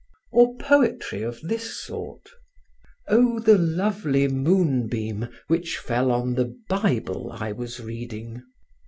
[0.31, 2.27] Or poetry of this sort:
[3.07, 8.41] O the lovely moonbeam which fell on the Bible I was reading!